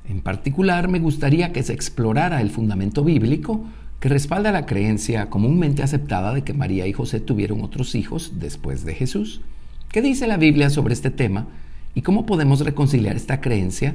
[0.10, 3.64] En particular, me gustaría que se explorara el fundamento bíblico
[4.00, 8.84] que respalda la creencia comúnmente aceptada de que María y José tuvieron otros hijos después
[8.84, 9.42] de Jesús.
[9.92, 11.48] ¿Qué dice la Biblia sobre este tema
[11.94, 13.94] y cómo podemos reconciliar esta creencia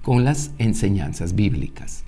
[0.00, 2.04] con las enseñanzas bíblicas?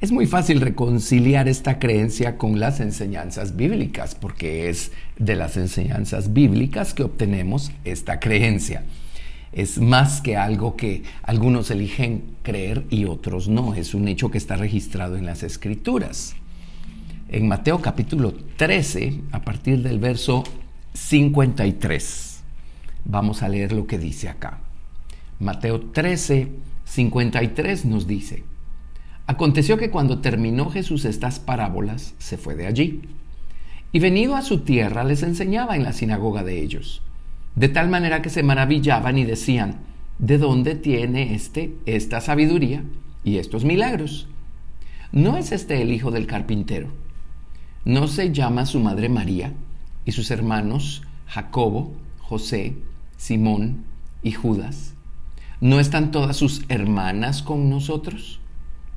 [0.00, 6.32] Es muy fácil reconciliar esta creencia con las enseñanzas bíblicas porque es de las enseñanzas
[6.32, 8.84] bíblicas que obtenemos esta creencia.
[9.52, 13.74] Es más que algo que algunos eligen creer y otros no.
[13.74, 16.36] Es un hecho que está registrado en las escrituras.
[17.28, 20.42] En Mateo capítulo 13, a partir del verso
[20.96, 22.40] 53.
[23.04, 24.60] Vamos a leer lo que dice acá.
[25.38, 26.48] Mateo 13,
[26.84, 28.44] 53 nos dice,
[29.26, 33.02] Aconteció que cuando terminó Jesús estas parábolas, se fue de allí.
[33.92, 37.02] Y venido a su tierra les enseñaba en la sinagoga de ellos,
[37.54, 39.80] de tal manera que se maravillaban y decían,
[40.18, 42.84] ¿de dónde tiene este esta sabiduría
[43.22, 44.28] y estos milagros?
[45.12, 46.88] ¿No es este el hijo del carpintero?
[47.84, 49.52] ¿No se llama su madre María?
[50.06, 52.76] Y sus hermanos Jacobo, José,
[53.18, 53.84] Simón
[54.22, 54.94] y Judas.
[55.60, 58.40] ¿No están todas sus hermanas con nosotros?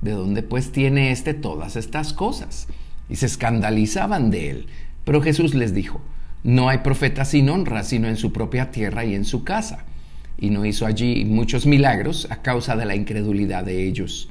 [0.02, 2.68] ¿De dónde pues tiene éste todas estas cosas?
[3.10, 4.68] Y se escandalizaban de él.
[5.04, 6.02] Pero Jesús les dijo,
[6.44, 9.86] no hay profeta sin honra, sino en su propia tierra y en su casa.
[10.38, 14.30] Y no hizo allí muchos milagros a causa de la incredulidad de ellos.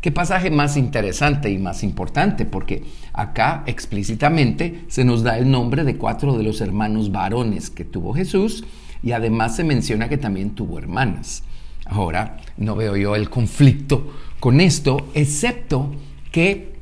[0.00, 5.84] Qué pasaje más interesante y más importante, porque acá explícitamente se nos da el nombre
[5.84, 8.64] de cuatro de los hermanos varones que tuvo Jesús
[9.02, 11.42] y además se menciona que también tuvo hermanas.
[11.84, 15.94] Ahora, no veo yo el conflicto con esto, excepto
[16.32, 16.72] que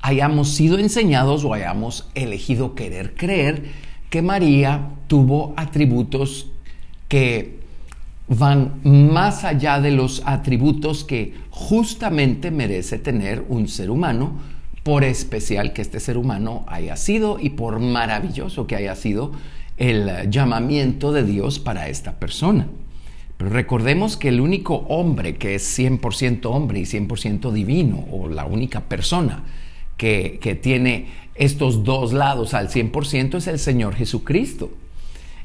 [0.00, 3.64] hayamos sido enseñados o hayamos elegido querer creer
[4.10, 6.50] que María tuvo atributos
[7.08, 7.63] que
[8.28, 14.32] van más allá de los atributos que justamente merece tener un ser humano,
[14.82, 19.32] por especial que este ser humano haya sido y por maravilloso que haya sido
[19.78, 22.68] el llamamiento de Dios para esta persona.
[23.36, 28.44] Pero recordemos que el único hombre que es 100% hombre y 100% divino, o la
[28.44, 29.42] única persona
[29.96, 34.70] que, que tiene estos dos lados al 100% es el Señor Jesucristo.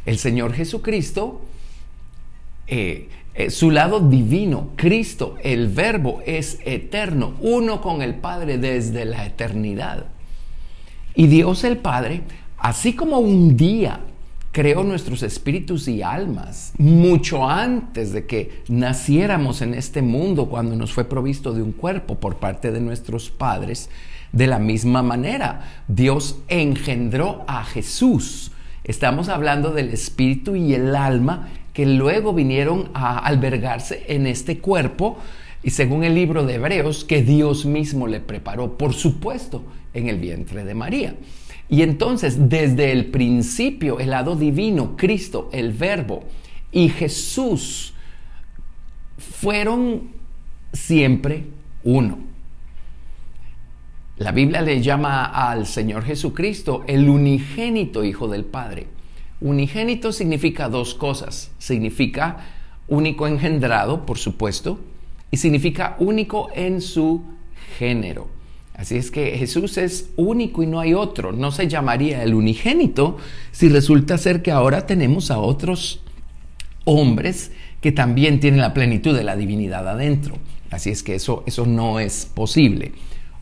[0.06, 1.42] El Señor Jesucristo
[2.69, 9.06] eh, eh, su lado divino, Cristo, el verbo es eterno, uno con el Padre desde
[9.06, 10.06] la eternidad.
[11.16, 12.22] Y Dios el Padre,
[12.57, 14.02] así como un día
[14.52, 20.91] creó nuestros espíritus y almas, mucho antes de que naciéramos en este mundo, cuando nos
[20.91, 23.90] fue provisto de un cuerpo por parte de nuestros padres,
[24.31, 28.51] de la misma manera, Dios engendró a Jesús.
[28.84, 31.50] Estamos hablando del espíritu y el alma
[31.80, 35.18] que luego vinieron a albergarse en este cuerpo
[35.64, 39.64] y según el libro de Hebreos, que Dios mismo le preparó, por supuesto,
[39.94, 41.16] en el vientre de María.
[41.70, 46.26] Y entonces, desde el principio, el lado divino, Cristo, el Verbo
[46.70, 47.94] y Jesús
[49.18, 50.10] fueron
[50.74, 51.46] siempre
[51.86, 52.18] uno.
[54.18, 58.99] La Biblia le llama al Señor Jesucristo el unigénito Hijo del Padre.
[59.42, 61.52] Unigénito significa dos cosas.
[61.58, 62.46] Significa
[62.88, 64.80] único engendrado, por supuesto,
[65.32, 67.22] y significa único en su
[67.78, 68.28] género.
[68.74, 71.32] Así es que Jesús es único y no hay otro.
[71.32, 73.18] No se llamaría el unigénito
[73.52, 76.02] si resulta ser que ahora tenemos a otros
[76.86, 77.52] hombres
[77.82, 80.38] que también tienen la plenitud de la divinidad adentro.
[80.70, 82.94] Así es que eso, eso no es posible.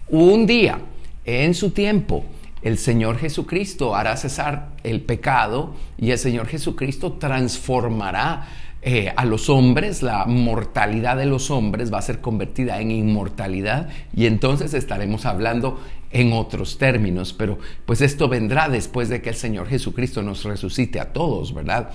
[0.09, 0.79] Un día,
[1.25, 2.23] en su tiempo,
[2.67, 8.49] el Señor Jesucristo hará cesar el pecado y el Señor Jesucristo transformará
[8.81, 13.87] eh, a los hombres, la mortalidad de los hombres va a ser convertida en inmortalidad
[14.13, 15.79] y entonces estaremos hablando
[16.11, 20.99] en otros términos, pero pues esto vendrá después de que el Señor Jesucristo nos resucite
[20.99, 21.91] a todos, ¿verdad?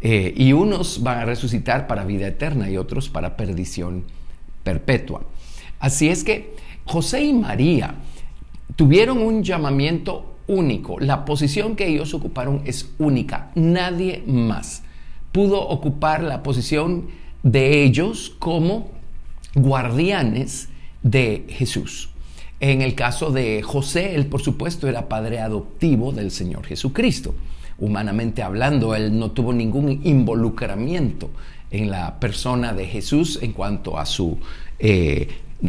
[0.00, 4.04] Eh, y unos van a resucitar para vida eterna y otros para perdición
[4.62, 5.24] perpetua.
[5.80, 6.54] Así es que
[6.84, 7.96] José y María,
[8.76, 10.98] tuvieron un llamamiento único.
[11.00, 13.50] La posición que ellos ocuparon es única.
[13.54, 14.82] Nadie más
[15.32, 17.06] pudo ocupar la posición
[17.42, 18.90] de ellos como
[19.54, 20.68] guardianes
[21.02, 22.10] de Jesús.
[22.60, 27.34] En el caso de José, él por supuesto era padre adoptivo del Señor Jesucristo.
[27.78, 31.30] Humanamente hablando, él no tuvo ningún involucramiento
[31.70, 34.38] en la persona de Jesús en cuanto a su
[34.78, 35.28] eh,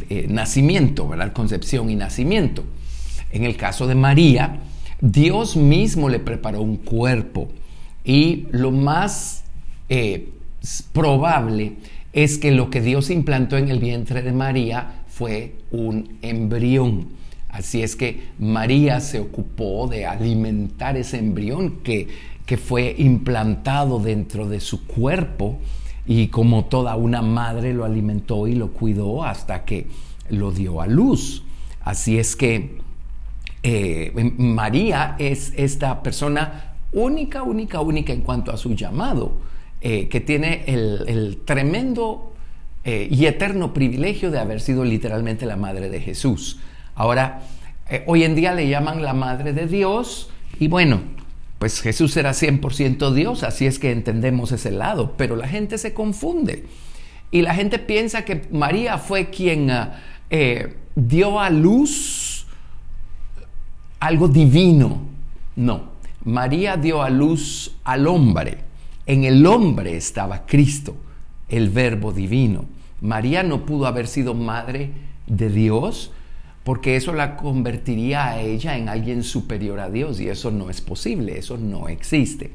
[0.10, 1.34] eh, nacimiento, ¿verdad?
[1.34, 2.64] Concepción y nacimiento.
[3.34, 4.60] En el caso de María,
[5.02, 7.50] Dios mismo le preparó un cuerpo
[8.06, 9.44] y lo más
[9.90, 10.30] eh,
[10.94, 11.74] probable
[12.14, 17.08] es que lo que Dios implantó en el vientre de María fue un embrión.
[17.50, 22.08] Así es que María se ocupó de alimentar ese embrión que,
[22.46, 25.58] que fue implantado dentro de su cuerpo
[26.06, 29.88] y como toda una madre lo alimentó y lo cuidó hasta que
[30.30, 31.44] lo dio a luz.
[31.82, 32.83] Así es que
[33.66, 39.38] eh, María es esta persona única, única, única en cuanto a su llamado,
[39.80, 42.34] eh, que tiene el, tremendo
[42.84, 46.60] eh, y eterno privilegio de haber sido literalmente la madre de Jesús.
[46.94, 47.42] Ahora,
[48.06, 51.02] hoy en día le llaman la madre de Dios y bueno,
[51.58, 55.94] pues Jesús era 100% Dios, así es que entendemos ese lado, pero la gente se
[55.94, 56.66] confunde
[57.32, 59.72] y la gente piensa que María fue quien
[60.96, 62.33] dio a luz
[64.06, 65.02] algo divino.
[65.56, 65.94] No,
[66.26, 68.58] María dio a luz al hombre.
[69.06, 70.96] En el hombre estaba Cristo,
[71.48, 72.66] el verbo divino.
[73.00, 74.92] María no pudo haber sido madre
[75.28, 76.12] de Dios
[76.64, 80.82] porque eso la convertiría a ella en alguien superior a Dios y eso no es
[80.82, 82.52] posible, eso no existe.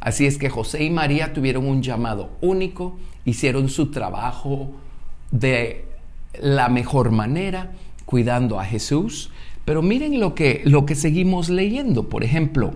[0.00, 4.72] Así es que José y María tuvieron un llamado único, hicieron su trabajo
[5.30, 5.86] de
[6.40, 7.72] la mejor manera,
[8.04, 9.30] cuidando a Jesús.
[9.68, 12.08] Pero miren lo que, lo que seguimos leyendo.
[12.08, 12.72] Por ejemplo,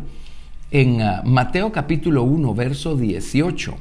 [0.71, 3.75] en ah, Mateo capítulo 1, verso 18.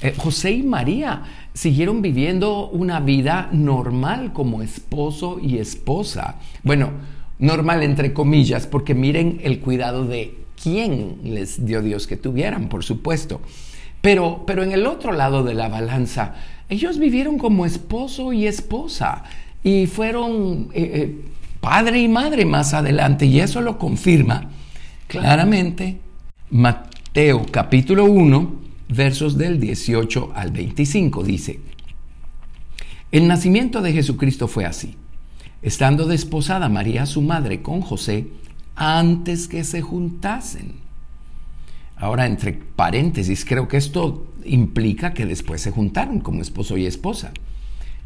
[0.00, 6.36] Eh, José y María siguieron viviendo una vida normal como esposo y esposa.
[6.62, 6.92] Bueno,
[7.38, 12.82] normal entre comillas, porque miren el cuidado de quién les dio Dios que tuvieran, por
[12.82, 13.42] supuesto.
[14.00, 16.36] Pero, pero en el otro lado de la balanza,
[16.70, 19.24] ellos vivieron como esposo y esposa
[19.62, 21.24] y fueron eh, eh,
[21.64, 24.50] padre y madre más adelante y eso lo confirma
[25.06, 25.98] claramente
[26.50, 28.54] Mateo capítulo 1,
[28.90, 31.24] versos del 18 al 25.
[31.24, 31.60] Dice,
[33.10, 34.96] el nacimiento de Jesucristo fue así.
[35.62, 38.26] Estando desposada María, su madre, con José,
[38.76, 40.72] antes que se juntasen.
[41.96, 47.32] Ahora, entre paréntesis, creo que esto implica que después se juntaron como esposo y esposa.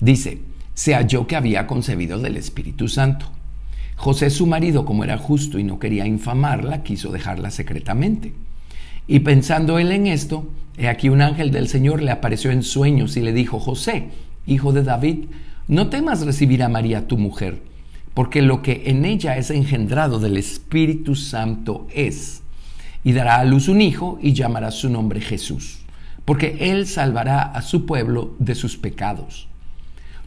[0.00, 0.42] Dice,
[0.74, 3.32] se halló que había concebido del Espíritu Santo.
[3.98, 8.32] José, su marido, como era justo y no quería infamarla, quiso dejarla secretamente.
[9.08, 13.16] Y pensando él en esto, he aquí un ángel del Señor le apareció en sueños
[13.16, 14.10] y le dijo, José,
[14.46, 15.24] hijo de David,
[15.66, 17.60] no temas recibir a María tu mujer,
[18.14, 22.42] porque lo que en ella es engendrado del Espíritu Santo es,
[23.02, 25.80] y dará a luz un hijo y llamará su nombre Jesús,
[26.24, 29.47] porque él salvará a su pueblo de sus pecados.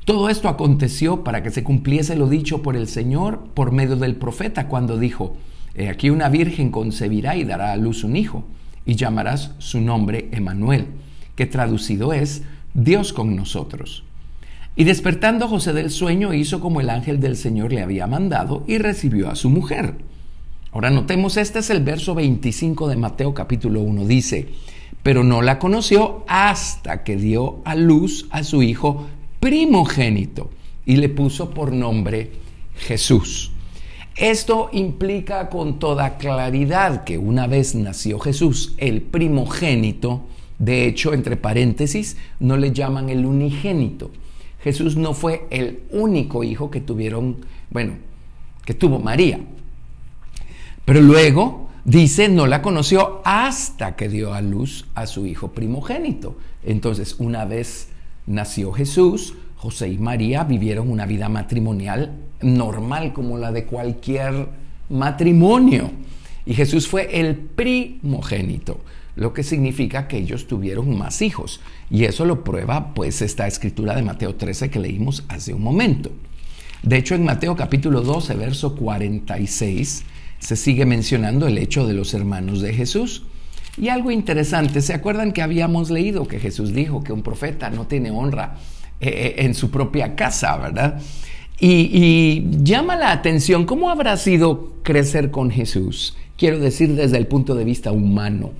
[0.05, 4.15] Todo esto aconteció para que se cumpliese lo dicho por el Señor por medio del
[4.15, 5.37] profeta cuando dijo,
[5.75, 8.43] He aquí una virgen concebirá y dará a luz un hijo
[8.85, 10.87] y llamarás su nombre Emanuel,
[11.35, 12.43] que traducido es
[12.73, 14.03] Dios con nosotros.
[14.75, 18.79] Y despertando José del sueño hizo como el ángel del Señor le había mandado y
[18.79, 19.95] recibió a su mujer.
[20.71, 24.05] Ahora notemos, este es el verso 25 de Mateo capítulo 1.
[24.05, 24.49] Dice,
[25.03, 29.07] pero no la conoció hasta que dio a luz a su hijo
[29.41, 30.51] primogénito
[30.85, 32.31] y le puso por nombre
[32.75, 33.51] Jesús.
[34.15, 40.21] Esto implica con toda claridad que una vez nació Jesús, el primogénito,
[40.59, 44.11] de hecho, entre paréntesis, no le llaman el unigénito.
[44.63, 47.37] Jesús no fue el único hijo que tuvieron,
[47.71, 47.93] bueno,
[48.63, 49.39] que tuvo María.
[50.85, 56.37] Pero luego dice, no la conoció hasta que dio a luz a su hijo primogénito.
[56.63, 57.87] Entonces, una vez
[58.31, 64.47] nació Jesús, José y María vivieron una vida matrimonial normal como la de cualquier
[64.89, 65.91] matrimonio.
[66.45, 68.79] Y Jesús fue el primogénito,
[69.15, 71.61] lo que significa que ellos tuvieron más hijos.
[71.89, 76.11] Y eso lo prueba pues esta escritura de Mateo 13 que leímos hace un momento.
[76.81, 80.03] De hecho, en Mateo capítulo 12, verso 46,
[80.39, 83.23] se sigue mencionando el hecho de los hermanos de Jesús.
[83.77, 87.87] Y algo interesante, ¿se acuerdan que habíamos leído que Jesús dijo que un profeta no
[87.87, 88.55] tiene honra
[88.99, 91.01] eh, eh, en su propia casa, ¿verdad?
[91.59, 97.55] Y, llama la atención cómo habrá sido crecer con Jesús, quiero decir desde el punto
[97.55, 98.51] de vista humano.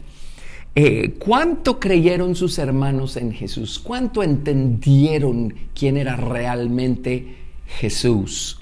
[0.75, 3.79] Eh, ¿Cuánto creyeron sus hermanos en Jesús?
[3.79, 8.61] ¿Cuánto entendieron quién era realmente Jesús?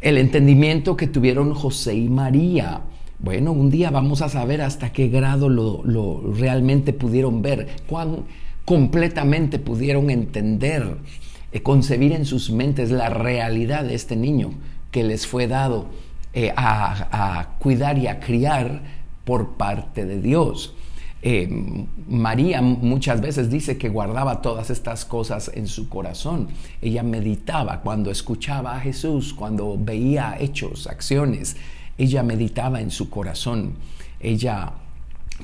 [0.00, 2.80] el entendimiento que tuvieron José y María.
[3.22, 8.24] Bueno, un día vamos a saber hasta qué grado lo, realmente pudieron ver, cuán
[8.64, 10.96] completamente pudieron entender,
[11.52, 14.52] eh, concebir en sus mentes la realidad de este niño
[14.90, 15.86] que les fue dado
[16.32, 18.82] eh, a cuidar y a criar
[19.24, 20.74] por parte de Dios.
[21.22, 26.48] Eh, María muchas veces dice que guardaba todas estas cosas en su corazón.
[26.80, 31.56] Ella meditaba cuando escuchaba a Jesús, cuando veía hechos, acciones.
[32.00, 33.74] Ella meditaba en su corazón.
[34.18, 34.72] Ella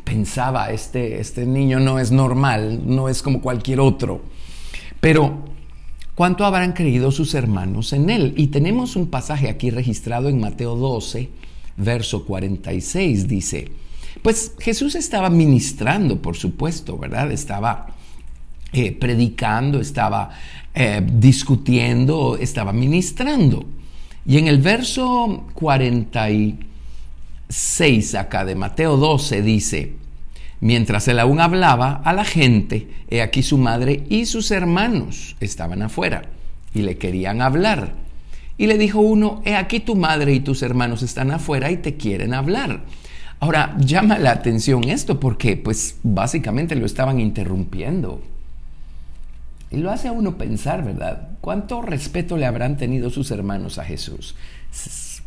[0.05, 4.23] pensaba, este, este niño no es normal, no es como cualquier otro.
[4.99, 5.45] Pero,
[6.15, 8.33] ¿cuánto habrán creído sus hermanos en él?
[8.39, 11.29] Y tenemos un pasaje aquí registrado en Mateo 12,
[11.77, 13.71] verso 46, dice,
[14.23, 17.31] pues Jesús estaba ministrando, por supuesto, ¿verdad?
[17.33, 17.89] Estaba
[18.73, 20.31] eh, predicando, estaba
[20.75, 23.76] eh, discutiendo, estaba ministrando.
[24.27, 29.93] Y en el verso 46 acá de Mateo 12 dice,
[30.61, 35.83] mientras él aún hablaba a la gente, he aquí su madre y sus hermanos estaban
[35.83, 36.23] afuera
[36.75, 37.95] y le querían hablar.
[38.59, 41.97] Y le dijo uno, he aquí tu madre y tus hermanos están afuera y te
[41.97, 42.81] quieren hablar.
[43.39, 48.23] Ahora, llama la atención esto porque pues básicamente lo estaban interrumpiendo.
[49.71, 51.31] Y lo hace a uno pensar, ¿verdad?
[51.41, 54.37] ¿Cuánto respeto le habrán tenido sus hermanos a Jesús?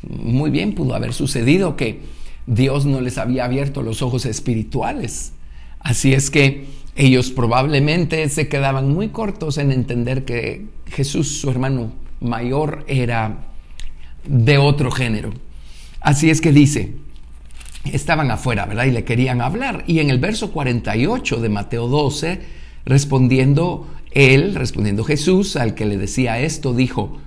[0.08, 2.01] Muy bien pudo haber sucedido que
[2.48, 5.34] Dios no les había abierto los ojos espirituales.
[5.79, 11.93] Así es que ellos probablemente se quedaban muy cortos en entender que Jesús, su hermano
[12.19, 13.46] mayor, era
[14.25, 15.31] de otro género.
[16.01, 16.96] Así es que dice,
[17.86, 18.86] estaban afuera, ¿verdad?
[18.86, 19.84] Y le querían hablar.
[19.88, 22.41] Y en el verso 48 de Mateo 12,
[22.86, 27.18] respondiendo él, respondiendo Jesús al que le decía esto, dijo,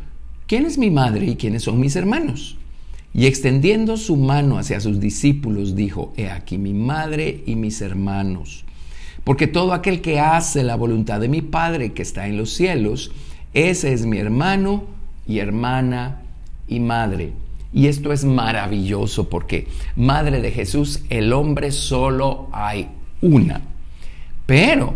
[0.47, 2.57] ¿quién es mi madre y quiénes son mis hermanos?
[3.15, 8.65] Y extendiendo su mano hacia sus discípulos, dijo, He aquí mi madre y mis hermanos.
[9.23, 13.13] Porque todo aquel que hace la voluntad de mi Padre que está en los cielos,
[13.55, 14.85] ese es mi hermano
[15.27, 16.23] y hermana
[16.67, 17.33] y madre.
[17.75, 22.89] Y esto es maravilloso porque, Madre de Jesús, el hombre solo hay
[23.21, 23.61] una.
[24.47, 24.95] Pero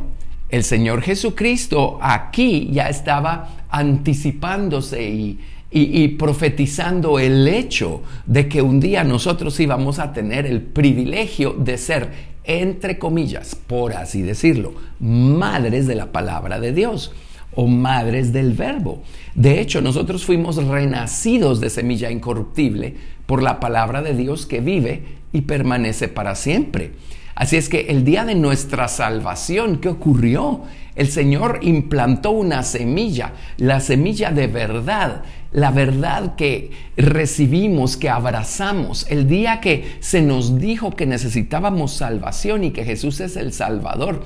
[0.49, 8.81] el Señor Jesucristo aquí ya estaba anticipándose y, y, profetizando el hecho de que un
[8.81, 15.87] día nosotros íbamos a tener el privilegio de ser, entre comillas, por así decirlo, madres
[15.87, 17.12] de la palabra de Dios
[17.55, 19.03] o madres del verbo.
[19.35, 22.95] De hecho, nosotros fuimos renacidos de semilla incorruptible
[23.26, 26.93] por la palabra de Dios que vive y permanece para siempre.
[27.37, 30.62] Así es que el día de nuestra salvación, ¿qué ocurrió?
[30.95, 39.07] El Señor implantó una semilla, la semilla de verdad, la verdad que recibimos, que abrazamos.
[39.11, 44.25] El día que se nos dijo que necesitábamos salvación y que Jesús es el Salvador,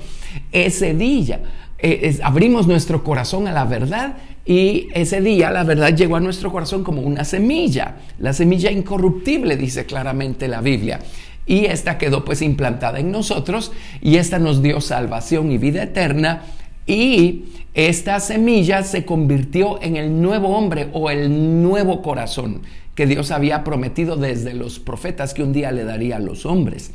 [0.53, 1.41] ese día
[1.79, 4.15] eh, abrimos nuestro corazón a la verdad
[4.45, 9.57] y ese día la verdad llegó a nuestro corazón como una semilla, la semilla incorruptible,
[9.57, 11.01] dice claramente la Biblia.
[11.45, 13.71] Y esta quedó pues implantada en nosotros
[14.01, 16.43] y esta nos dio salvación y vida eterna
[16.85, 22.63] y esta semilla se convirtió en el nuevo hombre o el nuevo corazón
[22.95, 26.91] que Dios había prometido desde los profetas que un día le daría a los hombres.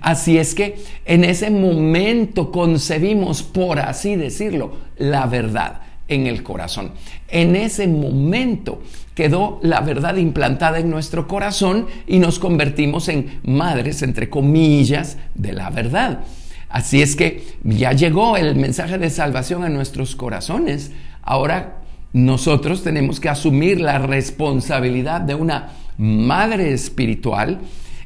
[0.00, 0.76] Así es que
[1.06, 6.92] en ese momento concebimos, por así decirlo, la verdad en el corazón.
[7.28, 8.82] En ese momento
[9.18, 15.54] quedó la verdad implantada en nuestro corazón y nos convertimos en madres, entre comillas, de
[15.54, 16.20] la verdad.
[16.68, 20.92] Así es que ya llegó el mensaje de salvación a nuestros corazones.
[21.20, 21.78] Ahora
[22.12, 27.58] nosotros tenemos que asumir la responsabilidad de una madre espiritual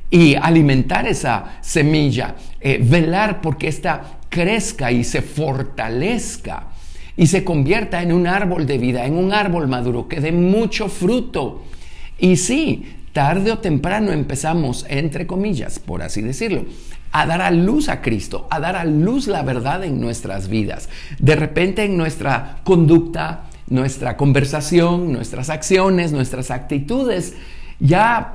[0.08, 6.71] y alimentar esa semilla, eh, velar porque ésta crezca y se fortalezca
[7.16, 10.88] y se convierta en un árbol de vida, en un árbol maduro que dé mucho
[10.88, 11.62] fruto.
[12.18, 16.64] Y sí, tarde o temprano empezamos, entre comillas, por así decirlo,
[17.12, 20.88] a dar a luz a Cristo, a dar a luz la verdad en nuestras vidas.
[21.18, 27.34] De repente en nuestra conducta, nuestra conversación, nuestras acciones, nuestras actitudes,
[27.80, 28.32] ya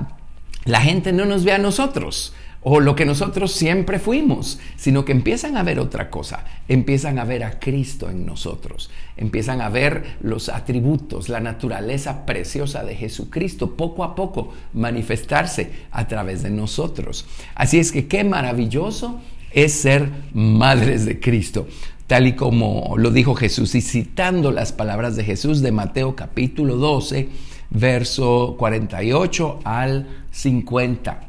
[0.64, 2.34] la gente no nos ve a nosotros
[2.70, 7.24] o lo que nosotros siempre fuimos, sino que empiezan a ver otra cosa, empiezan a
[7.24, 13.74] ver a Cristo en nosotros, empiezan a ver los atributos, la naturaleza preciosa de Jesucristo
[13.74, 17.24] poco a poco manifestarse a través de nosotros.
[17.54, 19.18] Así es que qué maravilloso
[19.50, 21.66] es ser madres de Cristo
[22.06, 26.76] tal y como lo dijo Jesús y citando las palabras de Jesús de Mateo capítulo
[26.76, 27.28] 12,
[27.70, 31.27] verso 48 al 50.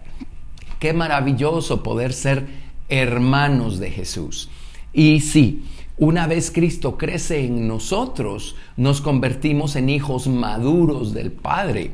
[0.79, 2.47] Qué maravilloso poder ser
[2.87, 4.49] hermanos de Jesús.
[4.93, 5.63] Y sí,
[5.97, 11.91] una vez Cristo crece en nosotros, nos convertimos en hijos maduros del Padre.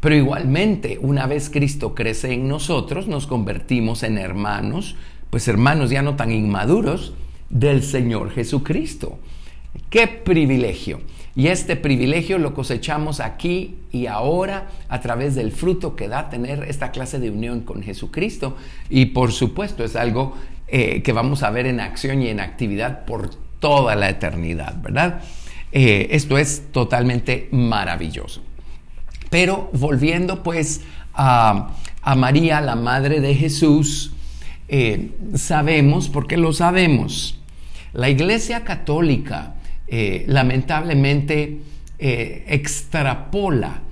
[0.00, 4.96] Pero igualmente, una vez Cristo crece en nosotros, nos convertimos en hermanos,
[5.30, 7.14] pues hermanos ya no tan inmaduros,
[7.50, 9.18] del Señor Jesucristo.
[9.90, 11.00] ¡Qué privilegio!
[11.34, 16.64] Y este privilegio lo cosechamos aquí y ahora a través del fruto que da tener
[16.64, 18.56] esta clase de unión con Jesucristo.
[18.90, 20.34] Y por supuesto es algo
[20.66, 23.30] eh, que vamos a ver en acción y en actividad por
[23.60, 25.20] toda la eternidad, ¿verdad?
[25.70, 28.42] Eh, esto es totalmente maravilloso.
[29.30, 30.82] Pero volviendo pues
[31.14, 31.70] a,
[32.16, 34.12] María, la madre de Jesús,
[34.68, 37.38] eh, sabemos, porque lo sabemos,
[37.92, 39.54] la Iglesia Católica
[39.90, 41.58] eh, lamentablemente
[41.98, 43.82] eh, extrapola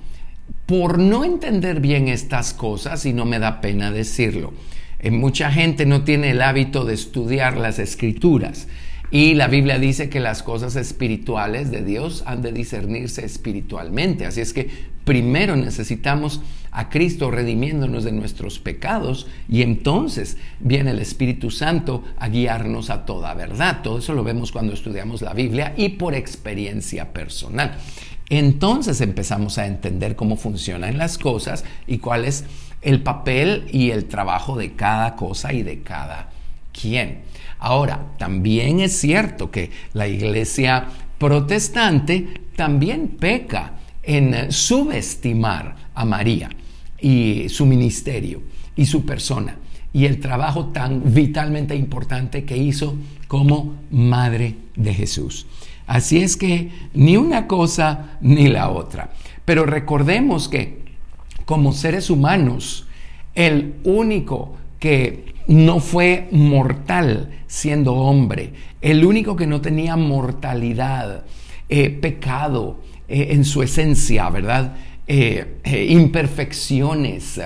[0.65, 4.53] por no entender bien estas cosas, y no me da pena decirlo.
[4.99, 8.67] Eh, mucha gente no tiene el hábito de estudiar las escrituras.
[9.09, 14.25] Y la Biblia dice que las cosas espirituales de Dios han de discernirse espiritualmente.
[14.25, 14.69] Así es que
[15.07, 22.27] primero necesitamos a Cristo redimiéndonos de nuestros pecados y entonces viene el Espíritu Santo a
[22.27, 23.79] guiarnos a toda verdad.
[23.81, 27.77] Todo eso lo vemos cuando estudiamos la Biblia y por experiencia personal.
[28.29, 32.43] Entonces empezamos a entender cómo funcionan las cosas y cuál es
[32.81, 36.31] el papel y el trabajo de cada cosa y de cada
[36.73, 37.19] quien.
[37.59, 40.87] Ahora, también es cierto que la iglesia
[41.17, 46.49] protestante también peca en subestimar a María
[46.99, 48.41] y su ministerio
[48.75, 49.57] y su persona
[49.93, 52.95] y el trabajo tan vitalmente importante que hizo
[53.27, 55.45] como madre de Jesús.
[55.87, 59.11] Así es que ni una cosa ni la otra.
[59.43, 60.85] Pero recordemos que
[61.45, 62.87] como seres humanos,
[63.35, 71.25] el único que no fue mortal siendo hombre, el único que no tenía mortalidad,
[71.69, 74.75] eh, pecado eh, en su esencia, ¿verdad?
[75.07, 77.39] Eh, imperfecciones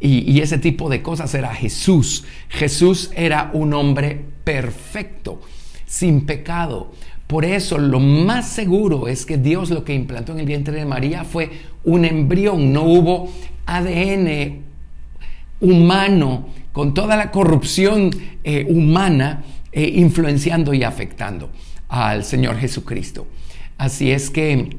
[0.00, 2.24] y, ese tipo de cosas era Jesús.
[2.48, 5.40] Jesús era un hombre perfecto,
[5.86, 6.92] sin pecado.
[7.26, 10.86] Por eso lo más seguro es que Dios lo que implantó en el vientre de
[10.86, 11.50] María fue
[11.84, 13.30] un embrión, no hubo
[13.66, 14.62] ADN
[15.60, 18.10] humano con toda la corrupción
[18.44, 19.42] eh, humana
[19.72, 21.50] eh, influenciando y afectando
[21.88, 23.26] al Señor Jesucristo.
[23.76, 24.76] Así es que,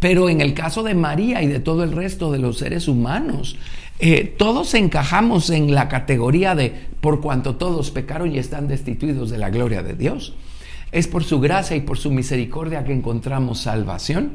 [0.00, 3.56] pero en el caso de María y de todo el resto de los seres humanos,
[3.98, 9.38] eh, todos encajamos en la categoría de por cuanto todos pecaron y están destituidos de
[9.38, 10.34] la gloria de Dios.
[10.90, 14.32] Es por su gracia y por su misericordia que encontramos salvación.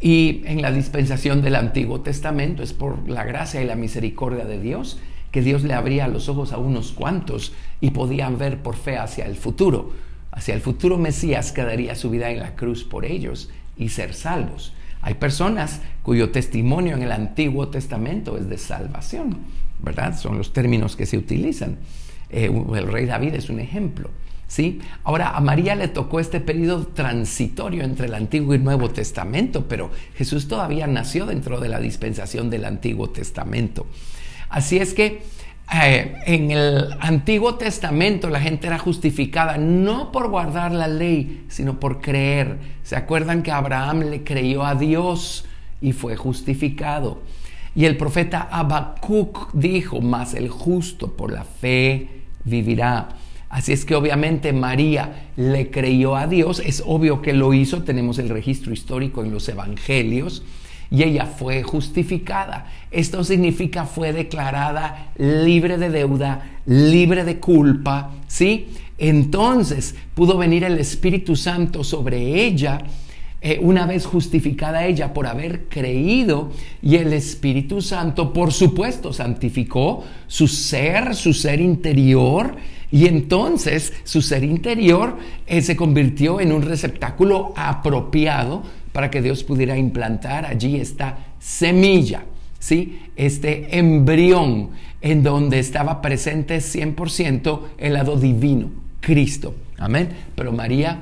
[0.00, 4.60] Y en la dispensación del Antiguo Testamento es por la gracia y la misericordia de
[4.60, 4.98] Dios
[5.30, 9.24] que Dios le abría los ojos a unos cuantos y podían ver por fe hacia
[9.24, 9.92] el futuro,
[10.30, 14.12] hacia el futuro Mesías que daría su vida en la cruz por ellos y ser
[14.12, 14.74] salvos.
[15.02, 19.38] Hay personas cuyo testimonio en el Antiguo Testamento es de salvación,
[19.80, 20.18] ¿verdad?
[20.18, 21.78] Son los términos que se utilizan.
[22.30, 24.10] Eh, el rey David es un ejemplo.
[24.46, 24.80] ¿Sí?
[25.04, 29.90] Ahora, a María le tocó este periodo transitorio entre el Antiguo y Nuevo Testamento, pero
[30.14, 33.86] Jesús todavía nació dentro de la dispensación del Antiguo Testamento.
[34.50, 35.22] Así es que
[35.74, 41.80] eh, en el Antiguo Testamento la gente era justificada no por guardar la ley, sino
[41.80, 42.58] por creer.
[42.82, 45.46] ¿Se acuerdan que Abraham le creyó a Dios
[45.80, 47.22] y fue justificado?
[47.74, 52.08] Y el profeta Habacuc dijo, mas el justo por la fe
[52.44, 53.08] vivirá.
[53.48, 58.18] Así es que obviamente María le creyó a Dios, es obvio que lo hizo, tenemos
[58.18, 60.42] el registro histórico en los evangelios
[60.92, 62.66] y ella fue justificada.
[62.90, 68.68] Esto significa fue declarada libre de deuda, libre de culpa, ¿sí?
[68.98, 72.78] Entonces pudo venir el Espíritu Santo sobre ella.
[73.40, 76.52] Eh, una vez justificada ella por haber creído
[76.82, 82.54] y el Espíritu Santo, por supuesto, santificó su ser, su ser interior,
[82.92, 89.42] y entonces su ser interior eh, se convirtió en un receptáculo apropiado para que Dios
[89.42, 92.24] pudiera implantar allí esta semilla,
[92.58, 93.00] ¿sí?
[93.16, 99.54] este embrión en donde estaba presente 100% el lado divino, Cristo.
[99.78, 100.10] Amén.
[100.36, 101.00] Pero María,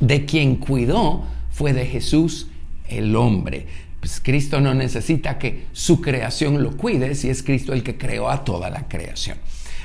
[0.00, 2.48] de quien cuidó, fue de Jesús
[2.88, 3.66] el hombre.
[4.00, 8.30] Pues Cristo no necesita que su creación lo cuide si es Cristo el que creó
[8.30, 9.38] a toda la creación.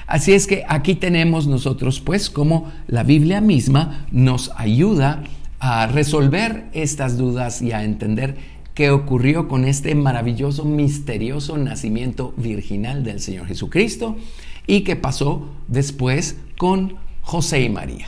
[0.07, 5.23] Así es que aquí tenemos nosotros pues como la Biblia misma nos ayuda
[5.61, 8.35] a resolver estas dudas y a entender
[8.73, 14.17] qué ocurrió con este maravilloso, misterioso nacimiento virginal del Señor Jesucristo
[14.65, 18.07] y qué pasó después con José y María.